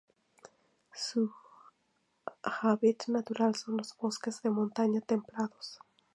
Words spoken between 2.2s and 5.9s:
hábitat natural son los bosques de montaña templados.